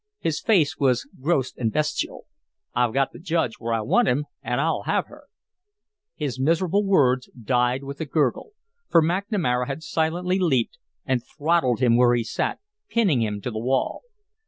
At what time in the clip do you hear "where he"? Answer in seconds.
11.97-12.23